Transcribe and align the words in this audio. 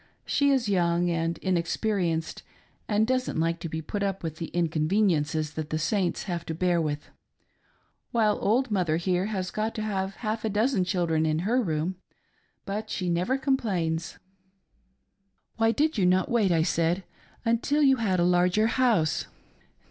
She 0.25 0.49
is 0.49 0.67
young 0.67 1.11
and 1.11 1.37
inexperienced, 1.43 2.41
and 2.89 3.05
doesn't 3.05 3.39
like 3.39 3.59
to 3.59 3.81
put 3.83 4.01
up 4.01 4.23
with 4.23 4.37
the 4.37 4.47
inconveniences 4.47 5.53
that 5.53 5.69
the 5.69 5.77
Saints 5.77 6.23
have 6.23 6.43
to 6.47 6.55
bear 6.55 6.81
with; 6.81 7.11
while 8.09 8.39
old 8.41 8.71
mother 8.71 8.97
here 8.97 9.27
has 9.27 9.51
got 9.51 9.75
to 9.75 9.83
have 9.83 10.15
half 10.15 10.43
a 10.43 10.49
dozen 10.49 10.85
children 10.85 11.23
in 11.27 11.39
her 11.47 11.61
room, 11.61 11.97
but 12.65 12.89
she 12.89 13.11
never 13.11 13.37
complains."" 13.37 14.17
Why 15.57 15.69
did 15.69 15.99
you 15.99 16.07
not 16.07 16.29
wait," 16.31 16.51
I 16.51 16.63
said," 16.63 17.03
until 17.45 17.83
you 17.83 17.97
had 17.97 18.19
a 18.19 18.23
larger 18.23 18.65
house 18.65 19.27